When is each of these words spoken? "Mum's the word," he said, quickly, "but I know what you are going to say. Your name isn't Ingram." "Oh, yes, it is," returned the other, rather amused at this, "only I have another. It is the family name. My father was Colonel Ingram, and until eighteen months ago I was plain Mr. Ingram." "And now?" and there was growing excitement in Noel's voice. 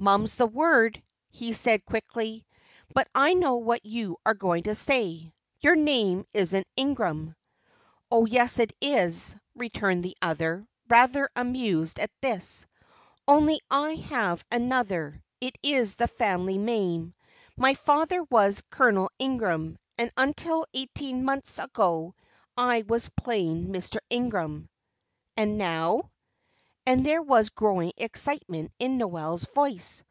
"Mum's 0.00 0.36
the 0.36 0.46
word," 0.46 1.02
he 1.28 1.52
said, 1.52 1.84
quickly, 1.84 2.46
"but 2.94 3.08
I 3.16 3.34
know 3.34 3.56
what 3.56 3.84
you 3.84 4.16
are 4.24 4.32
going 4.32 4.62
to 4.62 4.74
say. 4.76 5.32
Your 5.58 5.74
name 5.74 6.24
isn't 6.32 6.68
Ingram." 6.76 7.34
"Oh, 8.08 8.24
yes, 8.24 8.60
it 8.60 8.72
is," 8.80 9.34
returned 9.56 10.04
the 10.04 10.16
other, 10.22 10.68
rather 10.88 11.28
amused 11.34 11.98
at 11.98 12.12
this, 12.22 12.64
"only 13.26 13.60
I 13.72 13.96
have 13.96 14.44
another. 14.52 15.20
It 15.40 15.58
is 15.64 15.96
the 15.96 16.06
family 16.06 16.58
name. 16.58 17.12
My 17.56 17.74
father 17.74 18.22
was 18.30 18.62
Colonel 18.70 19.10
Ingram, 19.18 19.78
and 19.98 20.12
until 20.16 20.64
eighteen 20.74 21.24
months 21.24 21.58
ago 21.58 22.14
I 22.56 22.84
was 22.86 23.10
plain 23.16 23.66
Mr. 23.72 23.98
Ingram." 24.10 24.68
"And 25.36 25.58
now?" 25.58 26.12
and 26.86 27.04
there 27.04 27.20
was 27.20 27.50
growing 27.50 27.92
excitement 27.98 28.72
in 28.78 28.96
Noel's 28.96 29.44
voice. 29.44 30.02